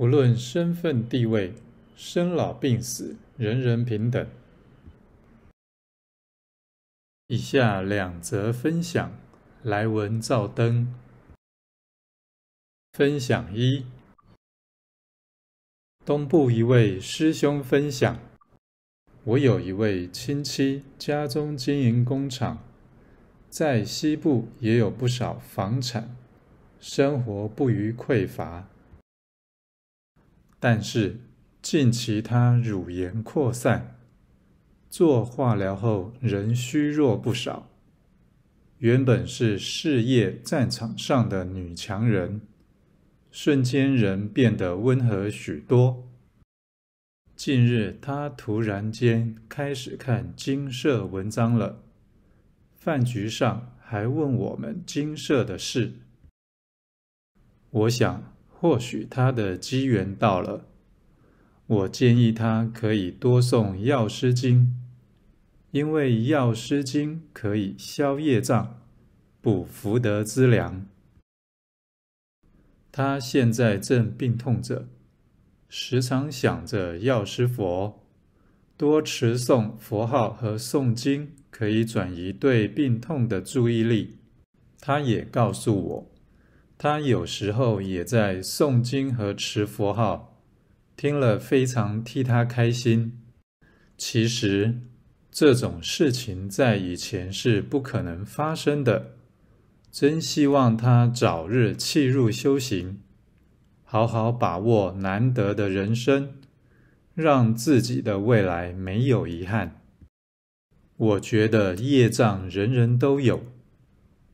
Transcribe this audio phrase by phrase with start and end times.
[0.00, 1.52] 无论身份地位、
[1.94, 4.26] 生老病死，人人平等。
[7.26, 9.14] 以下两则分享，
[9.62, 10.94] 来文照灯。
[12.94, 13.84] 分享一：
[16.06, 18.18] 东部一位师兄分享，
[19.24, 22.64] 我有一位亲戚，家中经营工厂，
[23.50, 26.16] 在西部也有不少房产，
[26.78, 28.66] 生活不虞匮乏。
[30.62, 31.18] 但是
[31.62, 33.96] 近期他乳炎扩散，
[34.90, 37.70] 做化疗后人虚弱不少。
[38.76, 42.42] 原本是事业战场上的女强人，
[43.30, 46.06] 瞬间人变得温和许多。
[47.34, 51.82] 近日他突然间开始看精舍文章了，
[52.76, 55.94] 饭局上还问我们精舍的事。
[57.70, 58.30] 我想。
[58.60, 60.66] 或许他的机缘到了，
[61.66, 64.76] 我建议他可以多诵药师经，
[65.70, 68.82] 因为药师经可以消业障、
[69.40, 70.86] 补福德资粮。
[72.92, 74.86] 他现在正病痛着，
[75.70, 78.04] 时常想着药师佛，
[78.76, 84.18] 多持诵佛号和诵经，可以转移对病痛的注意力。
[84.78, 86.09] 他也告诉我。
[86.82, 90.40] 他有时候也在诵经和持佛号，
[90.96, 93.20] 听了非常替他开心。
[93.98, 94.80] 其实
[95.30, 99.10] 这种事情在以前是不可能发生的。
[99.92, 103.02] 真希望他早日弃入修行，
[103.84, 106.32] 好好把握难得的人生，
[107.12, 109.82] 让自己的未来没有遗憾。
[110.96, 113.44] 我觉得业障人人都有。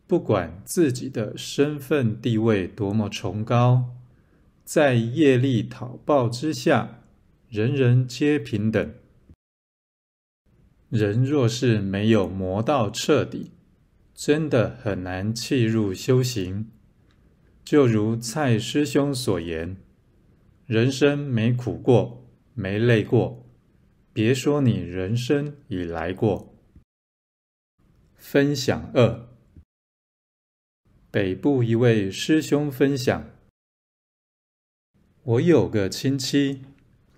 [0.06, 3.96] 不管自己的身份地位多么崇高，
[4.64, 7.00] 在业力讨报之下，
[7.48, 8.94] 人人皆平等。
[10.88, 13.50] 人若是没有磨到彻底，
[14.14, 16.70] 真的很难契入修行。
[17.64, 19.76] 就如蔡师兄所言，
[20.66, 22.24] 人生没苦过，
[22.54, 23.44] 没累过，
[24.12, 26.54] 别说你人生已来过。
[28.14, 29.25] 分享二。
[31.16, 33.30] 北部一位师兄分享：
[35.22, 36.60] 我有个亲戚，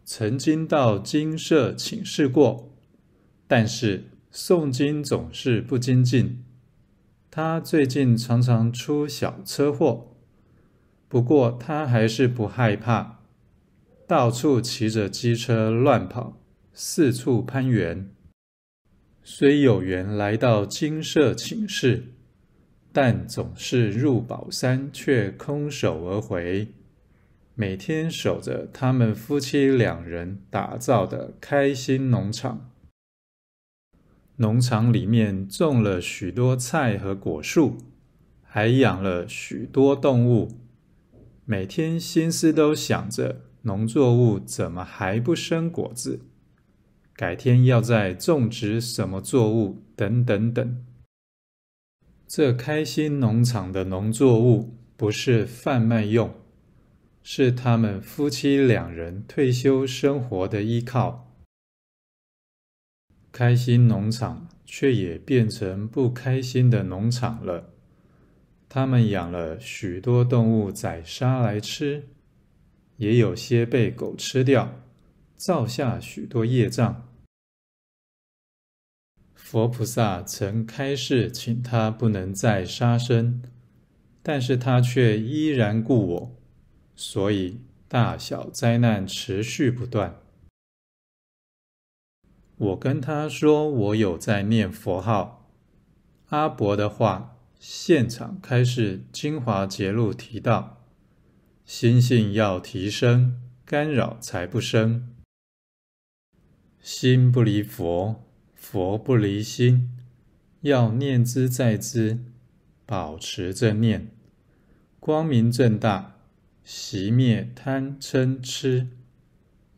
[0.04, 2.70] 曾经到精舍请示过，
[3.48, 6.44] 但是诵经总是不精进。
[7.28, 10.14] 他最近常常出小车祸，
[11.08, 13.18] 不过他还是不害怕，
[14.06, 16.40] 到处骑着机车乱跑，
[16.72, 18.08] 四处攀缘。
[19.24, 22.12] 虽有缘来到精舍请示。
[23.00, 26.66] 但总是入宝山，却空手而回。
[27.54, 32.72] 每天守着他们夫妻两人打造的开心农场，
[34.38, 37.78] 农场里面种了许多菜和果树，
[38.42, 40.58] 还养了许多动物。
[41.44, 46.22] 每天心思都想着农作物怎么还不生果子，
[47.14, 50.87] 改天要再种植什么作物，等等等。
[52.28, 56.30] 这开心农场的农作物不是贩卖用，
[57.22, 61.34] 是他们夫妻两人退休生活的依靠。
[63.32, 67.70] 开心农场却也变成不开心的农场了。
[68.68, 72.08] 他们养了许多动物宰杀来吃，
[72.98, 74.82] 也有些被狗吃掉，
[75.34, 77.07] 造下许多业障。
[79.50, 83.42] 佛菩萨曾开示，请他不能再杀生，
[84.22, 86.36] 但是他却依然故我，
[86.94, 90.20] 所以大小灾难持续不断。
[92.58, 95.50] 我跟他说，我有在念佛号。
[96.26, 100.84] 阿伯的话，现场开示精华节录提到，
[101.64, 105.16] 心性要提升，干扰才不生，
[106.82, 108.27] 心不离佛。
[108.70, 109.88] 佛不离心，
[110.60, 112.18] 要念兹在兹，
[112.84, 114.10] 保持正念，
[115.00, 116.18] 光明正大，
[116.66, 118.88] 熄灭贪嗔痴。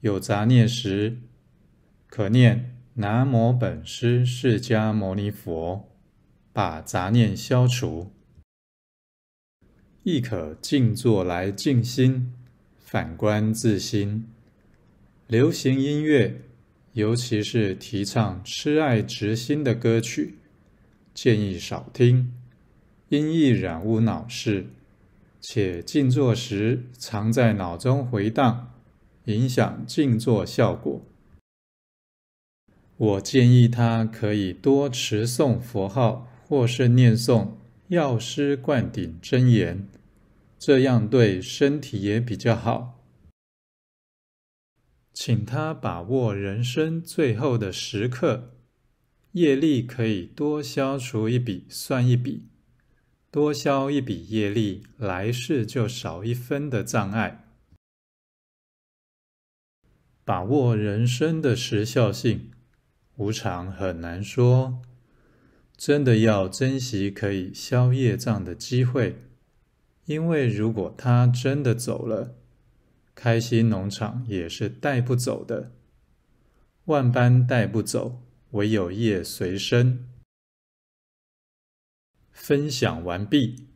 [0.01, 1.19] 有杂念时，
[2.09, 5.89] 可念南无本师释迦牟尼佛，
[6.53, 8.11] 把杂念消除。
[10.03, 12.35] 亦可静坐来静心，
[12.77, 14.27] 反观自心。
[15.29, 16.50] 流行音乐。
[16.93, 20.35] 尤其是提倡痴爱执心的歌曲，
[21.15, 22.33] 建议少听，
[23.09, 24.67] 因易染污脑识。
[25.41, 28.75] 且静坐时常在脑中回荡，
[29.25, 31.01] 影响静坐效果。
[32.99, 37.53] 我建议他可以多持诵佛号，或是念诵
[37.89, 39.89] 药师灌顶真言，
[40.59, 43.00] 这样对身体也比较好。
[45.13, 48.55] 请他把握人生最后的时刻，
[49.33, 52.47] 业力可以多消除一笔算一笔，
[53.31, 57.45] 多消一笔业力，来世就少一分的障碍。
[60.25, 62.53] 把握人生的时效性，
[63.17, 64.81] 无常很难说，
[65.77, 69.17] 真的要珍惜可以消业障的机会，
[70.05, 72.37] 因为如果他真的走了，
[73.23, 75.73] 开心农场也是带不走的，
[76.87, 78.23] 万般带不走，
[78.53, 80.09] 唯有业随身。
[82.33, 83.69] 分享完毕。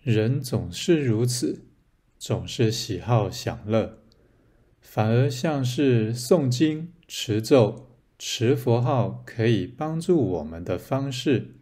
[0.00, 1.66] 人总是如此，
[2.16, 3.98] 总是喜好享乐，
[4.80, 11.56] 反而像是诵经、持咒、持佛号可以帮助我们的方式。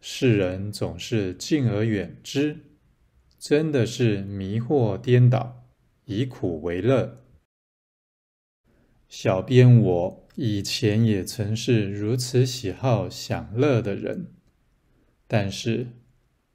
[0.00, 2.56] 世人总是敬而远之，
[3.38, 5.64] 真的是迷惑颠倒，
[6.04, 7.24] 以苦为乐。
[9.08, 14.32] 小编我以前也曾是如此喜好享乐的人，
[15.26, 15.88] 但是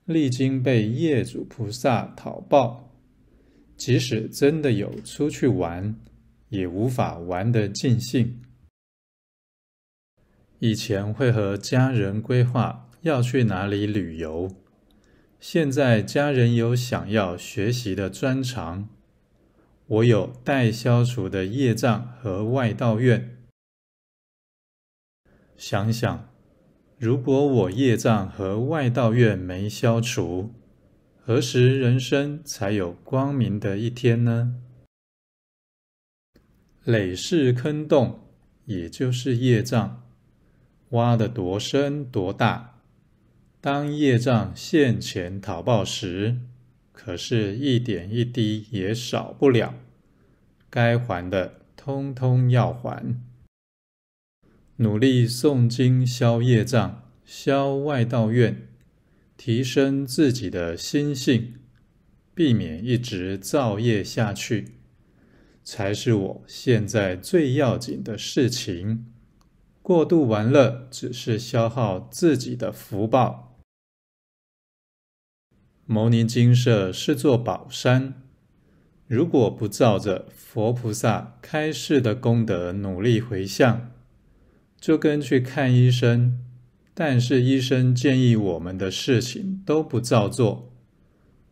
[0.06, 2.96] 历经被业主菩萨讨报，
[3.75, 6.00] 即使真的有出去玩，
[6.48, 8.42] 也无法玩得尽兴。
[10.60, 12.89] 以前会和家人规划。
[13.03, 14.50] 要去哪里旅游？
[15.38, 18.88] 现在家人有想要学习的专长，
[19.88, 23.38] 我有待消除的业障和外道愿。
[25.57, 26.29] 想想，
[26.97, 30.53] 如果我业障和外道愿没消除，
[31.19, 34.55] 何时人生才有光明的一天呢？
[36.85, 38.21] 累世坑洞，
[38.63, 40.09] 也就是业障，
[40.91, 42.73] 挖得多深多大。
[43.63, 46.36] 当业障现前讨报时，
[46.92, 49.75] 可是一点一滴也少不了，
[50.69, 53.15] 该还的通通要还。
[54.75, 58.68] 努力诵经消业障，消外道怨，
[59.38, 61.54] 提升自己的心性，
[62.36, 64.74] 避免一直造业下去，
[65.63, 69.06] 才是我现在最要紧的事情。
[69.81, 73.51] 过度玩乐，只是消耗自己的福报。
[75.85, 78.13] 牟尼精舍是座宝山，
[79.06, 83.91] 如果不照着佛菩萨开示的功德努力回向，
[84.80, 86.39] 就跟去看医生，
[86.94, 90.72] 但是医生建议我们的事情都不照做，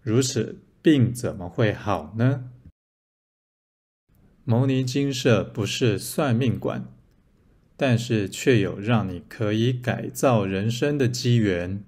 [0.02, 2.46] 如此病怎么会好呢？
[4.46, 6.86] 牟尼精舍不是算命馆，
[7.76, 11.84] 但是却有让你可以改造人生的机缘。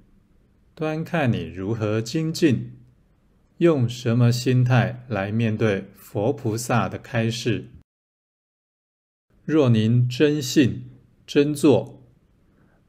[0.75, 2.79] 端看你如何精进，
[3.57, 7.69] 用什么心态来面对佛菩萨的开示。
[9.45, 10.89] 若您真信、
[11.27, 12.01] 真做，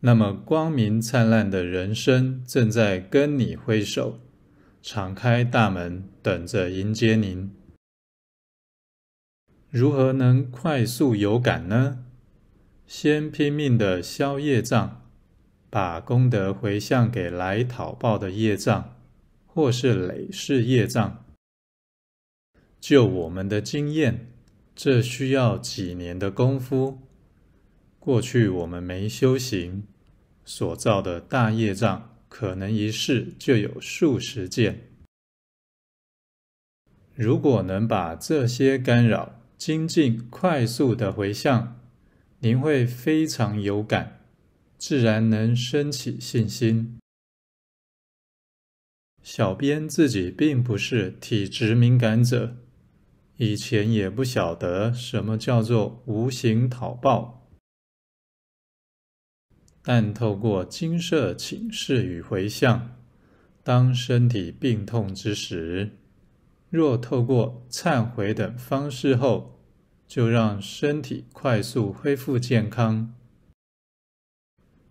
[0.00, 4.21] 那么光明灿烂的人生正在跟你挥手，
[4.81, 7.55] 敞开大门等着迎接您。
[9.69, 12.07] 如何能快速有感呢？
[12.87, 15.04] 先拼命的消业障。
[15.75, 18.97] 把功德回向给来讨报的业障，
[19.45, 21.25] 或是累世业障。
[22.78, 24.31] 就我们的经验，
[24.76, 27.00] 这需要几年的功夫。
[27.99, 29.83] 过去我们没修行，
[30.45, 34.93] 所造的大业障，可能一世就有数十件。
[37.16, 41.81] 如果能把这些干扰精进快速的回向，
[42.38, 44.21] 您会非常有感。
[44.87, 46.99] 自然能升起信心。
[49.23, 52.59] 小编自己并不是体质敏感者，
[53.38, 57.49] 以前也不晓得什么叫做无形讨报，
[59.81, 62.95] 但透过金舍请示与回向，
[63.62, 65.93] 当身体病痛之时，
[66.69, 69.59] 若透过忏悔等方式后，
[70.07, 73.14] 就让身体快速恢复健康。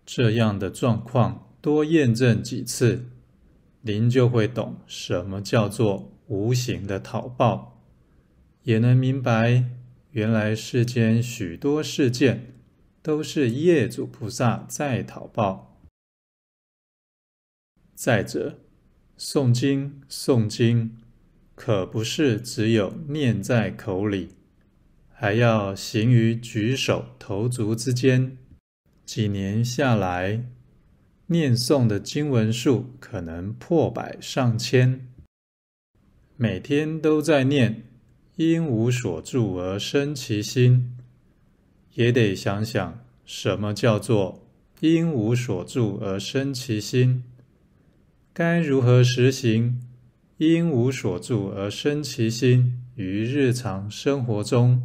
[0.06, 3.06] 这样的状况多验证几次，
[3.82, 7.82] 您就会懂什么叫做无形的讨报，
[8.62, 9.64] 也能明白
[10.10, 12.54] 原来世间许多事件
[13.02, 15.80] 都是业主菩萨在讨报。
[17.94, 18.58] 再者，
[19.18, 20.98] 诵经诵经，
[21.54, 24.30] 可不是只有念在口里，
[25.08, 28.36] 还要行于举手投足之间。
[29.04, 30.44] 几年下来，
[31.26, 35.06] 念诵的经文数可能破百上千。
[36.36, 37.84] 每天都在念，
[38.36, 40.96] 应无所住而生其心，
[41.94, 44.46] 也得想想什么叫做
[44.80, 47.22] 应无所住而生其心。
[48.32, 49.80] 该如何实行
[50.38, 54.82] “应无所住而生其心”于日常生活中？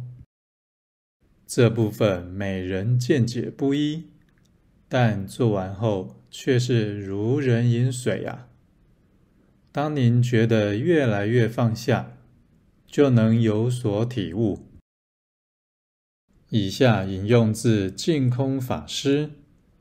[1.52, 4.04] 这部分每人见解不一，
[4.88, 8.46] 但做完后却是如人饮水啊！
[9.72, 12.16] 当您觉得越来越放下，
[12.86, 14.68] 就能有所体悟。
[16.50, 19.32] 以下引用自净空法师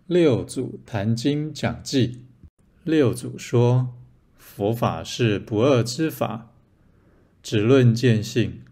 [0.08, 2.26] 六祖坛经讲记。
[2.84, 3.94] 六祖说
[4.40, 6.52] ：“佛法是不二之法，
[7.44, 8.64] 只论见性，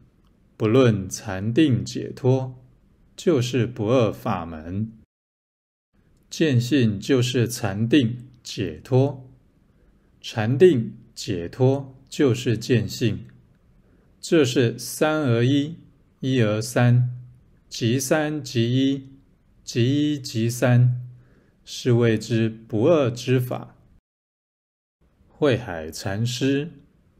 [0.57, 2.55] 不论禅定解脱，
[3.17, 4.93] 就是不二法门。
[6.29, 9.29] 见性就是禅定解脱，
[10.21, 13.25] 禅定解脱就是见性，
[14.21, 15.77] 这是三而一，
[16.19, 17.09] 一而三，
[17.67, 19.09] 即三即一，
[19.63, 21.01] 即一即三，
[21.65, 23.75] 是谓之不二之法。”
[25.27, 26.71] 慧海禅师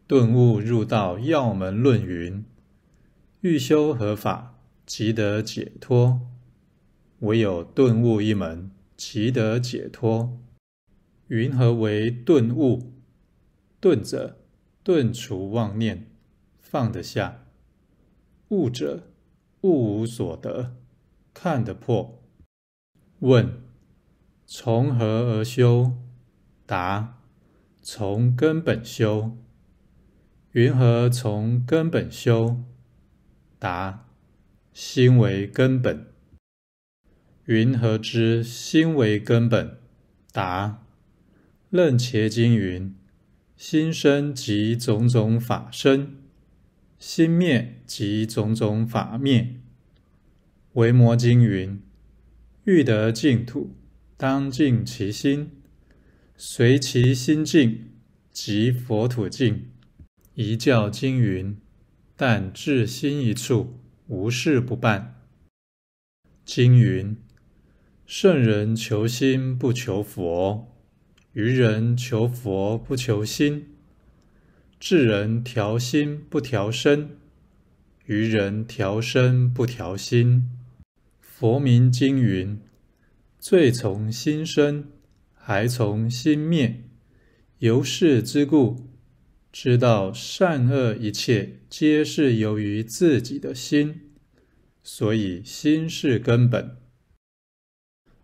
[0.06, 2.44] 顿悟入道要门论云
[3.42, 4.57] ：“欲修何法，
[4.88, 6.20] 即得解脱。
[7.20, 10.40] 唯有顿悟一门，即得解脱。
[11.28, 12.94] 云何为顿悟？
[13.80, 14.40] 顿者，
[14.84, 16.08] 顿除妄念，
[16.60, 17.44] 放得下；
[18.48, 19.04] 悟者，
[19.62, 20.76] 悟无所得，
[21.36, 22.24] 看得破。
[23.20, 23.62] 问：
[24.48, 25.92] 从何而修？
[26.66, 27.14] 答。
[27.90, 29.38] 从根本修，
[30.52, 32.62] 云何从根本修？
[33.60, 34.07] 答：
[34.80, 36.06] 心为根本。
[37.46, 39.80] 云何知心为根本？
[40.32, 40.84] 答：
[41.72, 42.96] 楞伽经云：
[43.56, 46.18] 心生即种种法生，
[47.00, 49.56] 心灭即种种法灭。
[50.74, 51.82] 维摩经云：
[52.66, 53.72] 欲得净土，
[54.16, 55.50] 当净其心。
[56.38, 57.94] 随其心净，
[58.32, 59.72] 即佛土净。
[60.36, 61.58] 一教经云：
[62.16, 65.22] 但至心一处，无事不办。
[66.44, 67.16] 经云：
[68.06, 70.76] 圣人求心不求佛，
[71.34, 73.76] 愚人求佛不求心。
[74.80, 77.18] 智人调心不调身，
[78.06, 80.50] 愚人调身不调心。
[81.20, 82.60] 佛名经云：
[83.40, 84.92] 罪从心生。
[85.50, 86.84] 还从心灭，
[87.60, 88.87] 由是之故，
[89.60, 94.02] 知道善恶一切皆是由于自己的心，
[94.84, 96.78] 所以心是根本。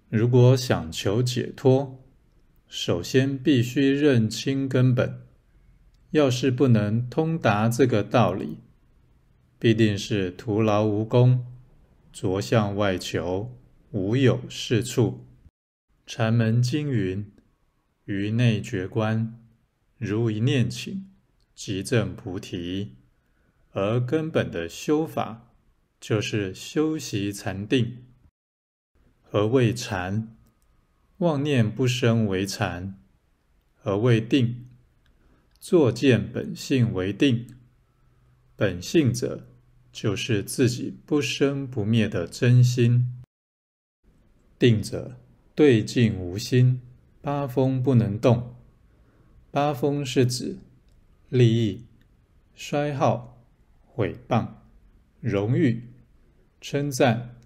[0.10, 2.06] 如果想求解脱，
[2.68, 5.24] 首先必须认清根本。
[6.12, 8.60] 要是不能通达这个道理，
[9.58, 11.48] 必定是徒劳无功，
[12.12, 13.58] 着向外求，
[13.90, 15.26] 无有是处。
[16.06, 17.26] 禅门经云
[18.06, 19.42] ：“于内觉观，
[19.98, 21.02] 如一念顷，
[21.54, 22.96] 即证菩提。”
[23.76, 25.52] 而根本的修法，
[26.00, 28.04] 就是修习禅定。
[29.22, 30.36] 何谓禅？
[31.18, 33.00] 妄念不生为禅。
[33.74, 34.68] 何谓定？
[35.60, 37.48] 作见本性为定。
[38.56, 39.48] 本性者，
[39.92, 43.22] 就是自己不生不灭的真心。
[44.60, 45.18] 定者。
[45.56, 46.82] 对境无心，
[47.22, 48.56] 八风不能动。
[49.52, 50.58] 八风是指
[51.34, 51.88] 利益、
[52.54, 53.44] 衰耗、
[53.88, 54.50] 毁谤、
[55.20, 55.90] 荣誉、
[56.62, 57.40] 称赞、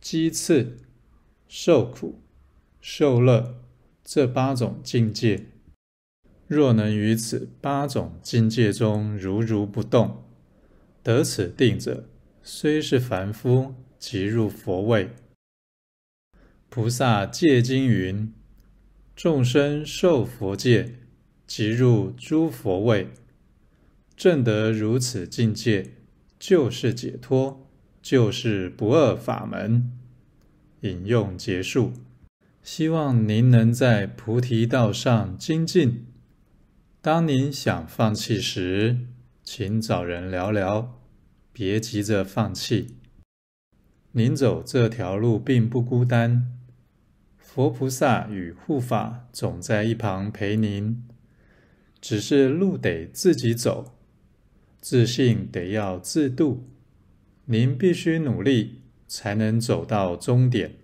[0.00, 0.78] 讥刺、
[1.46, 2.22] 受苦、
[2.80, 3.62] 受乐
[4.02, 5.44] 这八种境界。
[6.46, 10.24] 若能于此八种境界中如如不动，
[11.02, 12.08] 得此定者，
[12.42, 15.10] 虽是凡夫，即入佛位。
[16.70, 18.32] 菩萨戒经云
[19.14, 20.94] ：“众生受佛戒，
[21.46, 23.10] 即入诸佛位。”
[24.16, 25.94] 证得如此境界，
[26.38, 27.68] 就是解脱，
[28.00, 29.92] 就是不二法门。
[30.80, 31.92] 引用结束。
[32.62, 36.06] 希望您能在菩提道上精进。
[37.02, 39.00] 当您想放弃时，
[39.42, 41.00] 请找人聊聊，
[41.52, 42.96] 别急着放弃。
[44.12, 46.52] 您走这条路并不孤单。
[47.36, 51.04] 佛菩萨与护法总在一旁陪您，
[52.00, 53.93] 只是路得自己走，
[54.84, 56.68] 自信得要自度。
[57.46, 60.74] 您必须努力，才能走到终点。